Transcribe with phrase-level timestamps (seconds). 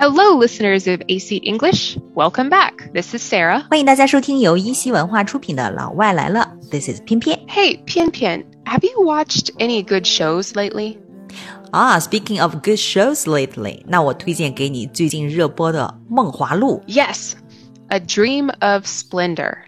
[0.00, 1.98] Hello, listeners of AC English.
[2.14, 2.90] Welcome back.
[2.94, 3.68] This is Sarrah.
[3.68, 6.56] 欢迎大家收听由一席文化出品的《老外来了》。
[6.70, 10.96] This is pian have you watched any good shows lately?
[11.74, 16.82] Ah, speaking of good shows lately, 那我推荐给你最近热播的《梦华录》.
[16.90, 17.34] Yes,
[17.88, 19.66] A Dream of Splendor.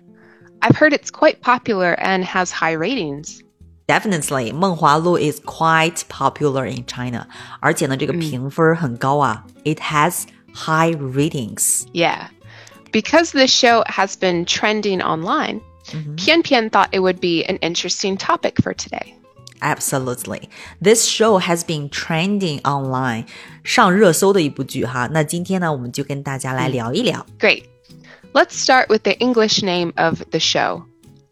[0.60, 3.42] I've heard it's quite popular and has high ratings.
[3.87, 7.27] Definitely，《梦华录》is quite popular in China，
[7.61, 9.45] 而且呢，这个评分很高啊。
[9.63, 11.85] It has high ratings。
[11.93, 12.27] Yeah.
[12.91, 15.61] Because this show has been trending online,
[16.17, 19.13] Pian Pian thought it would be an interesting topic for today.
[19.59, 20.49] Absolutely,
[20.81, 23.25] this show has been trending online，
[23.63, 25.09] 上热搜的一部剧哈。
[25.11, 27.25] 那今天呢，我们就跟大家来聊一聊。
[27.39, 27.63] Great.
[28.33, 30.83] Let's start with the English name of the show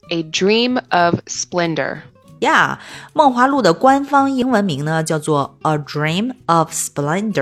[0.10, 2.02] A Dream of Splendor.
[2.40, 2.80] 呀，
[3.14, 7.34] 梦华录》的官方英文名呢叫做《A Dream of Splendor》。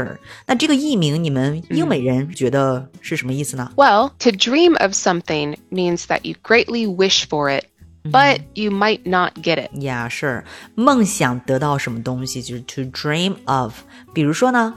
[0.45, 3.71] 那这个译名，你们英美人觉得是什么意思呢？
[3.75, 7.65] Well, to dream of something means that you greatly wish for it,
[8.03, 9.71] but you might not get it.
[9.81, 10.43] 呀，是
[10.75, 13.73] 梦想得到什么东西，就是 to dream of。
[14.13, 14.75] 比如说呢，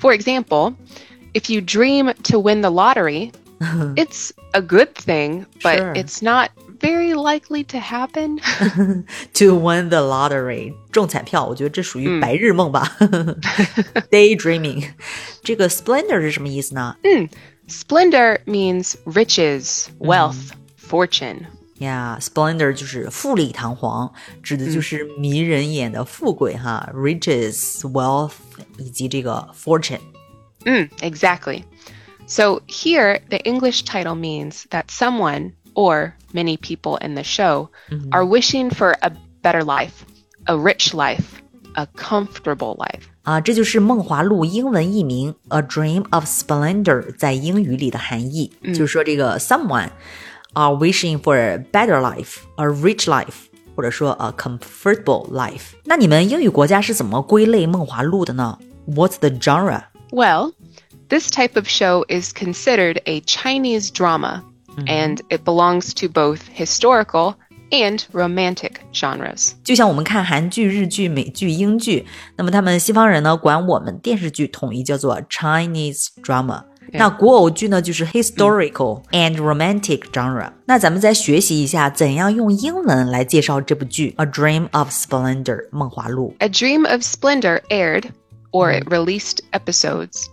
[0.00, 0.74] For example,
[1.32, 3.30] if you dream to win the lottery,
[3.94, 5.94] it's a good thing, but Sure.
[5.94, 6.67] it's not very
[7.18, 8.38] likely to happen.
[9.34, 12.96] to win the lottery 中彩票，我觉得这属于白日梦吧、
[14.10, 14.90] daydreaming。
[15.42, 16.96] 这个 splendor 是什么意思呢？
[17.68, 21.46] Splendor means riches, wealth, fortune.
[21.78, 28.34] 呀、s p l e n d o r 就是富丽堂皇，指的就是迷人眼的富贵哈、riches、wealth
[28.78, 30.00] 以及这个 fortune。
[30.64, 31.64] Mm, exactly.
[32.26, 37.68] So here, the English title means that someone or many people in the show
[38.10, 39.10] are wishing for a
[39.42, 40.04] better life,
[40.46, 41.24] a rich life,
[41.74, 43.02] a comfortable life.
[43.22, 49.88] 啊，这就是《梦华录》英文译名《A Dream of Splendor》在英语里的含义，就是说这个 someone
[50.52, 55.72] are wishing for a better life, a rich life，或者说 a comfortable life。
[55.86, 58.58] 那你们英语国家是怎么归类《梦华录》的呢？
[58.86, 59.84] What's the genre？
[60.10, 60.52] Well,
[61.08, 64.42] this type of show is considered a Chinese drama,
[64.86, 67.34] and it belongs to both historical
[67.70, 69.52] and romantic genres.
[69.64, 72.06] 就像我们看韩剧、日剧、美剧、英剧，
[72.36, 76.64] 那么他们西方人呢管我们电视剧统一叫做 Chinese drama。
[76.92, 80.52] 那古偶剧呢，就是 historical and romantic genre。
[80.66, 86.36] 那咱们再学习一下怎样用英文来介绍这部剧《A Dream of Splendor》梦华录。
[86.38, 88.04] A Dream of Splendor aired,
[88.52, 90.26] or it released episodes,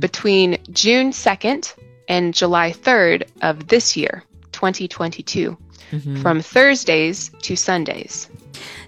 [0.00, 1.66] between June 2nd
[2.08, 4.22] and July 3rd of this year,
[4.52, 5.56] 2022,
[6.20, 8.26] from Thursdays to Sundays.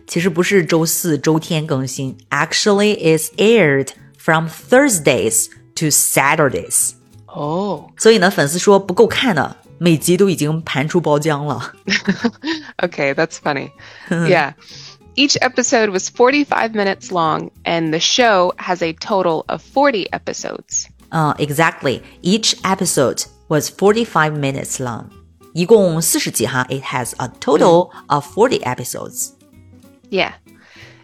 [0.06, 3.88] 其实不是周四、周天更新，actually is aired
[4.18, 6.92] from Thursdays to Saturdays。
[7.26, 7.90] Oh.
[7.96, 11.72] 所以呢，粉丝说不够看的，每集都已经盘出包浆了。
[12.78, 13.70] Okay, that's funny.
[14.10, 14.52] yeah.
[15.16, 20.86] Each episode was 45 minutes long, and the show has a total of 40 episodes.
[21.10, 25.06] 嗯、e x a c t l y Each episode was forty-five minutes long，
[25.52, 26.66] 一共四十集哈。
[26.68, 29.30] It has a total of forty episodes。
[30.10, 30.32] Yeah.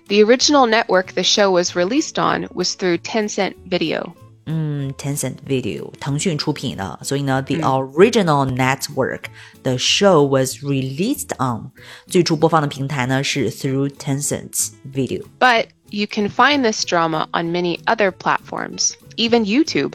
[0.08, 4.12] The original network the show was released on was through Tencent Video.
[4.46, 9.26] 嗯，Tencent Video，腾讯出品的，所以呢，the original network
[9.62, 11.70] the show was released on，
[12.08, 15.22] 最初播放的平台呢是 through Tencent Video。
[15.38, 19.92] But you can find this drama on many other platforms, even YouTube.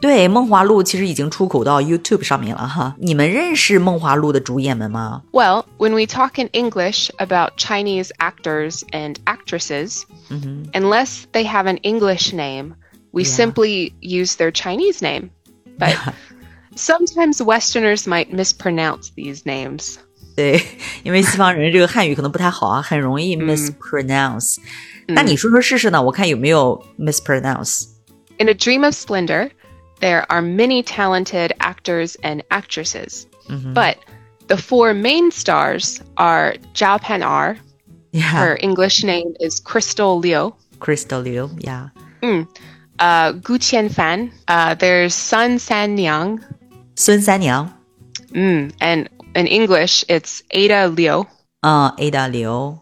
[0.00, 2.94] 对，《梦华录》其实已经出口到 YouTube 上面了哈。
[2.98, 5.22] 你们认识《梦华录》的主演们吗？
[5.32, 10.02] Well, when we talk in English about Chinese actors and actresses,
[10.72, 12.74] unless they have an English name,
[13.10, 15.30] we simply use their Chinese name.
[15.76, 15.96] But
[16.76, 19.96] sometimes Westerners might mispronounce these names.
[20.36, 20.62] 对，
[21.02, 24.58] 因为西方人这个汉语可能不太好啊，很容易 mispronounce。
[25.07, 26.01] 那你说说试试呢？
[26.01, 27.87] 我看有没有 mispronounce。
[28.39, 29.51] In A Dream of Splendor,
[29.99, 33.73] there are many talented actors and actresses, mm-hmm.
[33.73, 33.97] but
[34.47, 37.57] the four main stars are Zhao Pan'er.
[38.11, 38.21] Yeah.
[38.21, 40.53] Her English name is Crystal Liu.
[40.79, 41.89] Crystal Liu, yeah.
[42.21, 42.47] Mm.
[42.99, 44.31] Uh, Gu Qianfan.
[44.47, 46.39] Uh, there's Sun Sanniang.
[46.95, 47.73] Sun Sanniang.
[48.31, 48.71] Mm.
[48.79, 51.25] And in English, it's Ada Liu.
[51.63, 52.79] Uh, Ada Liu.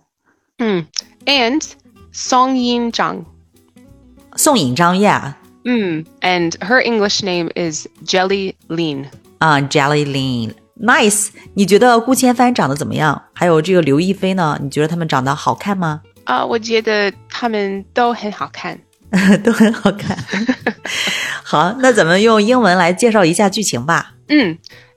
[0.59, 0.87] Mm.
[1.27, 1.75] And
[2.11, 3.25] Song Yin Zhang.
[4.35, 5.33] Song Yin Zhang, yeah.
[5.65, 9.07] Mm, and her English name is Jelly Lin.
[9.39, 10.53] 啊、uh,，Jelly Lin。
[10.79, 13.21] Nice，你觉得顾千帆长得怎么样？
[13.33, 14.57] 还有这个刘亦菲呢？
[14.61, 16.01] 你觉得他们长得好看吗？
[16.25, 16.47] 啊，uh,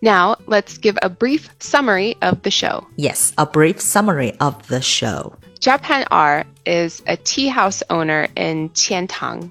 [0.01, 2.85] now let's give a brief summary of the show.
[2.97, 5.33] Yes, a brief summary of the show.
[5.65, 9.49] Zhao Pan'er is a tea house owner in Qiantang.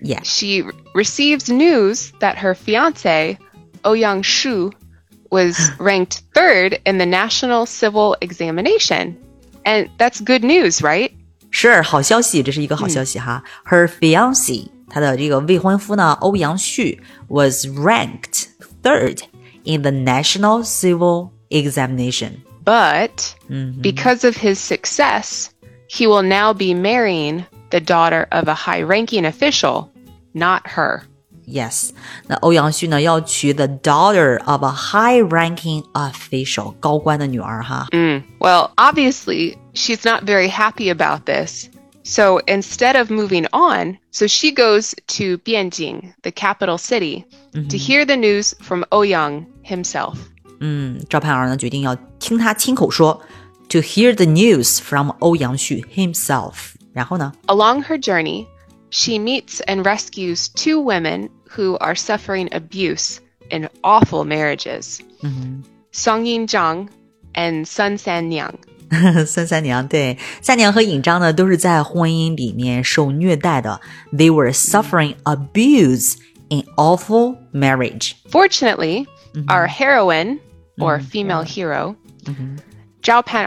[0.00, 0.20] Yeah.
[0.24, 0.64] She
[0.96, 3.38] receives news that her fiance,
[3.84, 4.72] Ouyang Xu,
[5.30, 9.16] was ranked third in the National Civil Examination.
[9.64, 11.12] And that's good news, right?
[11.52, 13.44] 是好消息，这是一个好消息哈。
[13.64, 18.48] Her fiance，她的这个未婚夫呢，欧阳旭 was ranked
[18.82, 19.20] third
[19.62, 22.38] in the national civil examination。
[22.64, 23.80] but mm-hmm.
[23.80, 25.54] because of his success,
[25.86, 29.92] he will now be marrying the daughter of a high ranking official,
[30.32, 31.04] not her.
[31.46, 31.90] Yes，
[32.26, 36.74] 那欧阳旭呢要娶 the daughter of a high-ranking official
[38.38, 41.68] Well, obviously she's not very happy about this.
[42.02, 47.68] So instead of moving on, so she goes to Bianjing, the capital city, mm -hmm.
[47.68, 47.86] to mm-hmm.
[47.86, 50.18] hear the news from Ouyang himself.
[50.63, 53.21] 嗯，赵盼儿呢决定要听他亲口说，
[53.69, 56.73] to hear the news from 欧阳旭 himself。
[56.93, 58.45] 然后呢， Along her journey,
[58.89, 63.17] she meets and rescues two women who are suffering abuse
[63.49, 64.99] in awful marriages.
[65.91, 66.87] Song Yin Zhang
[67.33, 68.55] and Sun San Niang.
[69.27, 73.79] 三三娘对三娘和尹章呢都是在婚姻里面受虐待的，
[74.11, 76.15] they were suffering abuse
[76.49, 78.13] in awful marriage。
[78.31, 79.05] Fortunately,
[79.47, 80.39] our heroine,
[80.78, 81.06] or mm-hmm.
[81.06, 82.56] female hero, mm-hmm.
[83.02, 83.46] Zhao Pan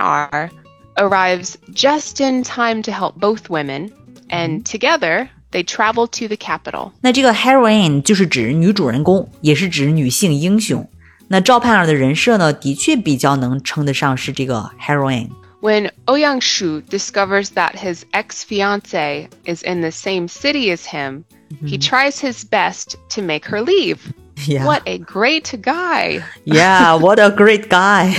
[0.98, 3.92] arrives just in time to help both women,
[4.30, 4.64] and mm-hmm.
[4.64, 6.92] together they travel to the capital.
[7.02, 10.88] 那这个 heroine 就是指女主人公，也是指女性英雄。
[11.30, 15.30] 那赵盼儿的人设呢，的确比较能称得上是这个 heroine。
[15.60, 21.24] When Ouyang Xu discovers that his ex-fiance is in the same city as him,
[21.66, 21.80] he mm-hmm.
[21.80, 23.98] tries his best to make her leave.
[24.47, 24.67] Yeah.
[24.67, 26.25] What a great guy!
[26.45, 28.15] Yeah, what a great guy.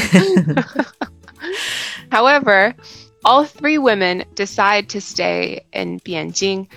[2.09, 2.75] However,
[3.25, 6.67] all three women decide to stay in Bianjing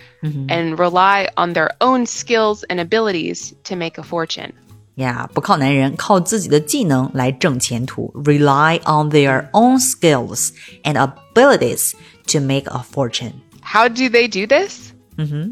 [0.49, 4.53] and rely on their own skills and abilities to make a fortune.
[4.97, 10.51] yeah，不靠男人，靠自己的技能来挣前途，rely on their own skills
[10.85, 11.93] and abilities
[12.27, 13.33] to make a fortune.
[13.61, 14.93] How do they do this?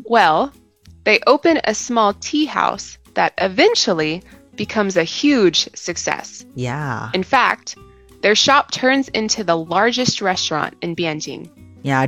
[0.09, 0.51] Well,
[1.05, 4.24] they open a small tea house that eventually
[4.56, 6.46] becomes a huge success.
[6.56, 7.10] Yeah.
[7.14, 7.76] In fact,
[8.22, 11.50] their shop turns into the largest restaurant in Bianjing.
[11.84, 12.00] Yeah,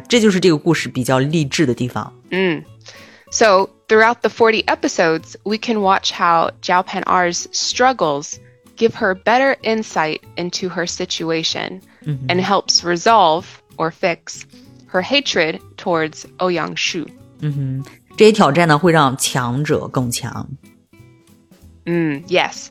[3.89, 8.39] throughout the 40 episodes, we can watch how Zhao Pan'er's struggles
[8.77, 12.27] give her better insight into her situation mm -hmm.
[12.29, 13.45] and helps resolve
[13.77, 14.45] or fix
[14.93, 17.03] her hatred towards oh Ouyang Xu.
[17.41, 17.81] Mm-hmm.
[21.84, 22.70] Mm, yes.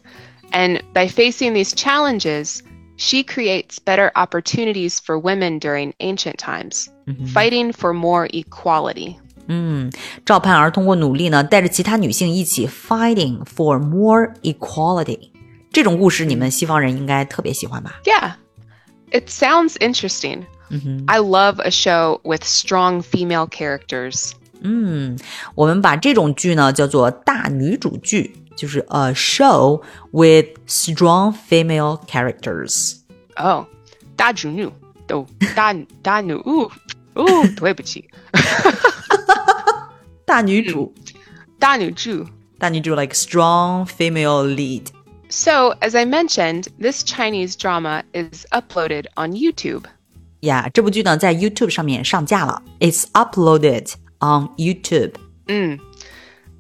[0.51, 2.61] And by facing these challenges,
[2.97, 6.87] she creates better opportunities for women during ancient times,
[7.33, 9.15] fighting for more equality.
[9.47, 9.91] 嗯，
[10.25, 15.29] 赵盼儿通过努力呢，带着其他女性一起 fighting for more equality。
[15.71, 17.99] 这种故事你们西方人应该特别喜欢吧？
[18.05, 18.35] Yeah,
[19.11, 20.45] it sounds interesting.
[21.05, 24.31] I love a show with strong female characters.
[24.61, 25.17] 嗯，
[25.53, 32.97] 我们把这种剧呢叫做大女主剧， 就是 a show with strong female characters。
[33.35, 33.65] Oh,
[34.15, 34.69] 大主女，
[35.07, 36.71] 都大大女，ooh,
[37.15, 38.09] ooh, 对不起，
[40.25, 40.93] 大女主，
[41.59, 42.25] 大女主。
[42.57, 44.87] 大女主 like strong female lead。
[45.27, 49.83] So, as I mentioned, this Chinese drama is uploaded on YouTube.
[50.39, 55.15] 呀、这部剧呢在 YouTube 上面上架了，It's uploaded on YouTube。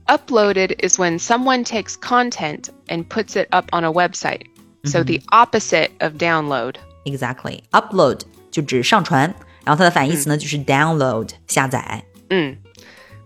[0.09, 4.43] Uploaded is when someone takes content and puts it up on a website.
[4.85, 6.75] So, the opposite of download.
[7.05, 12.03] Exactly, upload 就指上传，然后它的反义词呢就是 download 下载。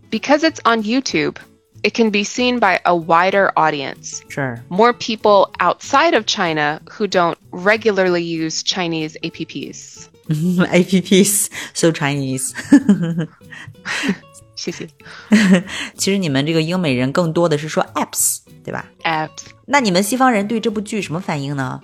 [0.10, 1.36] Because it's on YouTube,
[1.84, 4.22] it can be seen by a wider audience.
[4.29, 10.08] 是 More people outside of China who don't regularly use Chinese apps.
[10.29, 12.53] apps so Chinese。
[14.63, 14.88] 谢谢。
[15.96, 18.86] 其实你们这个英美人更多的是说 apps，对吧？
[19.03, 19.48] Apps.
[19.65, 21.81] 那你们西方人对这部剧什么反应呢？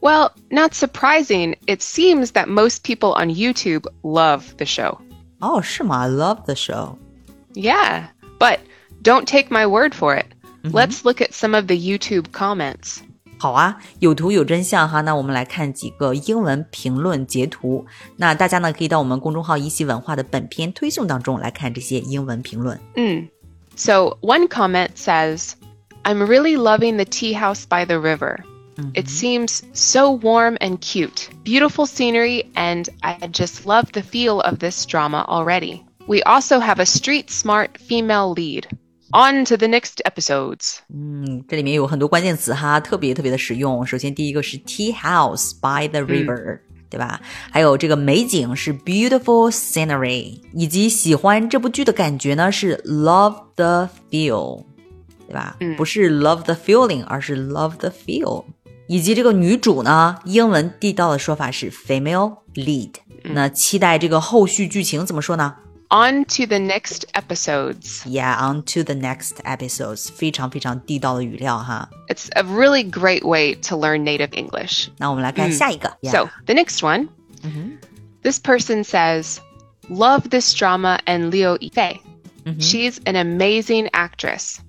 [0.00, 4.98] Well, not surprising, it seems that most people on YouTube love the show.
[5.38, 6.00] 哦，是吗？
[6.00, 6.96] I love the show。
[7.54, 8.58] Yeah, but
[9.02, 10.26] don't take my word for it.
[10.64, 13.00] Let's look at some of the YouTube comments.
[13.38, 15.00] 好啊，有图有真相哈。
[15.00, 17.84] 那我们来看几个英文评论截图。
[18.16, 22.78] 那大家呢可以到我们公众号“一席文化”的本篇推送当中来看这些英文评论。
[22.94, 23.28] 嗯，
[23.74, 25.54] So one comment says,
[26.04, 28.44] "I'm really loving the tea house by the river."
[28.94, 31.28] It seems so warm and cute.
[31.44, 35.82] Beautiful scenery, and I just love the feel of this drama already.
[36.06, 38.66] We also have a street smart female lead.
[39.13, 40.79] On to the next episodes.
[40.93, 43.85] 嗯，这里面有很多关键词哈，特别特别的实用。
[43.85, 46.59] 首先，第一个是 tea house by the river，、嗯、
[46.89, 47.21] 对吧？
[47.49, 54.65] 还有这个美景是 beautiful scenery，以及喜欢这部剧的感觉呢是 love the feel，
[55.27, 55.55] 对吧？
[55.61, 58.43] 嗯、不是 love the feeling，而是 love the feel。
[58.87, 62.91] 以及这个女主呢，英文地道的说法是 female lead。
[63.23, 65.55] 那期待这个后续剧情怎么说呢
[65.88, 68.02] ？On to the next episodes.
[68.06, 70.10] Yeah, on to the next episodes.
[70.10, 71.90] 非常非常地道的语料哈。
[72.08, 74.88] It's a really great way to learn native English.
[74.98, 75.90] 那我们来看下一个。
[76.02, 76.10] Mm.
[76.10, 77.08] So the next one.
[78.22, 79.40] This person says,
[79.88, 81.98] "Love this drama and Liu Yifei.
[82.58, 84.60] She's an amazing actress."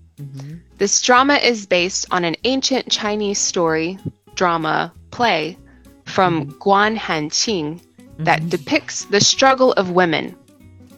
[0.77, 3.97] This drama is based on an ancient Chinese story,
[4.35, 5.57] drama, play
[6.05, 7.79] from Guan Hanqing
[8.19, 10.35] that depicts the struggle of women.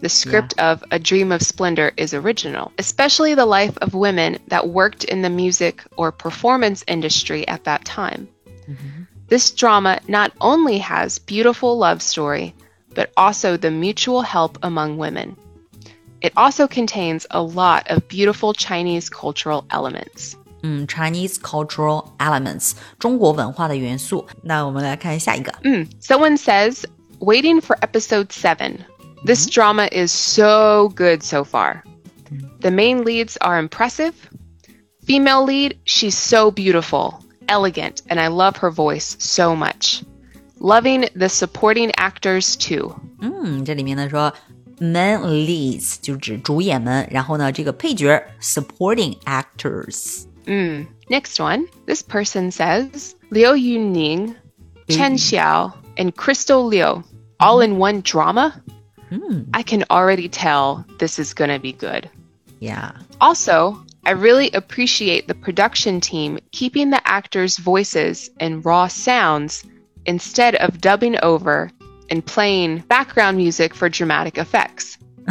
[0.02, 0.72] The script yeah.
[0.72, 5.22] of A Dream of Splendor is original, especially the life of women that worked in
[5.22, 8.28] the music or performance industry at that time.
[8.70, 9.04] Mm-hmm.
[9.30, 12.54] This drama not only has beautiful love story,
[12.94, 15.36] but also the mutual help among women.
[16.22, 20.36] It also contains a lot of beautiful Chinese cultural elements.
[20.62, 24.28] 嗯，Chinese cultural elements，中国文化的元素。
[24.44, 25.54] 那我们来看下一个。
[25.64, 26.86] 嗯，Someone says,
[27.20, 28.80] waiting for episode seven.
[29.24, 31.84] This drama is so good so far.
[32.62, 34.14] The main leads are impressive.
[35.04, 40.04] Female lead, she's so beautiful, elegant, and I love her voice so much.
[40.60, 42.96] Loving the supporting actors too.
[43.22, 44.34] 嗯，这里面呢说
[44.80, 50.26] main leads 就指主演们，然后呢，这个配角 supporting actors。
[50.46, 51.68] 嗯，next one.
[51.86, 54.36] This person says Liu Yuning,
[54.88, 57.04] Chen Xiao, and Crystal Liu
[57.40, 58.54] all in one drama.
[59.11, 59.49] Mm.
[59.55, 62.09] I can already tell this is going to be good.
[62.61, 62.93] Yeah.
[63.21, 69.65] Also, I really appreciate the production team keeping the actors' voices in raw sounds
[70.07, 71.71] instead of dubbing over
[72.09, 74.99] and playing background music for dramatic effects.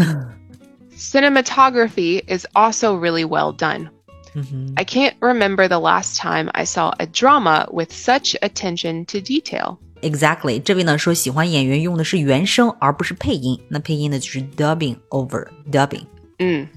[0.92, 3.90] Cinematography is also really well done.
[4.34, 4.76] Mm-hmm.
[4.78, 9.80] I can't remember the last time I saw a drama with such attention to detail.
[10.03, 16.05] Exactly，这位呢说喜欢演员用的是原声而不是配音，那配音呢就是 dubbing over dubbing。
[16.39, 16.69] 嗯，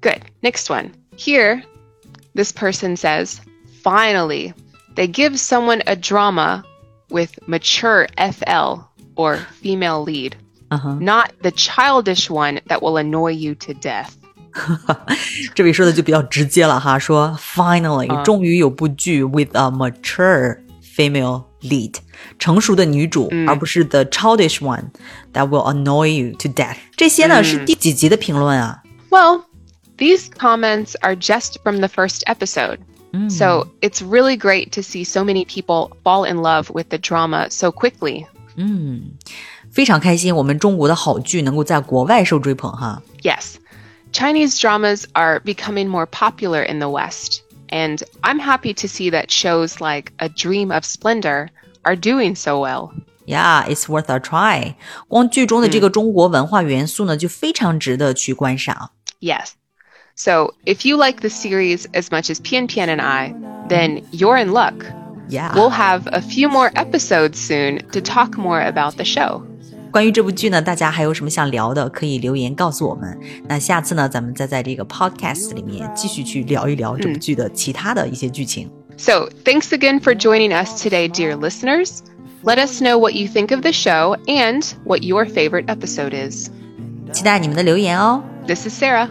[0.00, 0.20] Good.
[0.42, 0.92] Next one.
[1.16, 1.62] Here,
[2.34, 3.40] this person says,
[3.82, 4.52] finally,
[4.94, 6.62] they give someone a drama
[7.10, 8.84] with mature FL
[9.16, 10.36] or female lead,
[10.70, 10.98] uh-huh.
[11.00, 14.14] not the childish one that will annoy you to death.
[15.54, 18.22] 这位说的就比较直接了哈，说 finally、uh.
[18.24, 21.94] 终于有部剧 with a mature female lead，
[22.38, 24.90] 成熟的女主，嗯、而不是 the childish one
[25.32, 26.76] that will annoy you to death。
[26.96, 28.82] 这些呢、嗯、是第几集的评论啊？
[29.10, 29.42] Well,
[29.96, 32.78] these comments are just from the first episode.
[33.12, 33.30] Mm.
[33.30, 37.48] So it's really great to see so many people fall in love with the drama
[37.50, 38.26] so quickly.
[38.56, 39.12] 嗯，
[39.70, 43.02] 非常开心，我们中国的好剧能够在国外受追捧哈。
[43.22, 43.54] Yes,
[44.12, 47.40] Chinese dramas are becoming more popular in the West,
[47.72, 51.50] and I'm happy to see that shows like A Dream of Splendor
[51.84, 52.92] are doing so well.
[53.26, 54.74] Yeah, it's worth a try.
[55.06, 58.90] 光剧中的这个中国文化元素呢，就非常值得去观赏。
[59.20, 59.50] Yes.
[60.14, 63.34] So if you like the series as much as Pian Pian and I,
[63.68, 64.74] then you're in luck.
[65.28, 65.54] Yeah.
[65.54, 69.46] We'll have a few more episodes soon to talk more about the show.
[69.93, 73.15] 关于这部剧呢，大家还有什么想聊的，可以留言告诉我们。
[73.47, 78.67] 那下次呢，咱们再在这个 podcast 里面继续去聊一聊这部剧的其他的一些剧情。
[78.97, 81.99] So, thanks again for joining us today, dear listeners.
[82.43, 86.49] Let us know what you think of the show and what your favorite episode is.
[87.11, 88.23] 期待你们的留言哦。
[88.47, 89.09] This is Sarrah.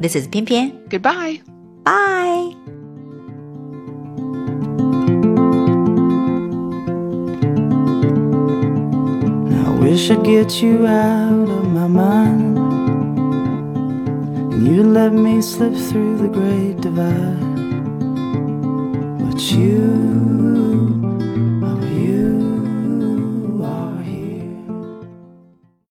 [0.00, 0.72] This is Pian Pian.
[0.88, 1.40] Goodbye.
[1.82, 2.59] Bye.
[10.08, 12.56] I get you out of my mind.
[14.52, 17.38] And you let me slip through the great divide.
[19.20, 20.39] But you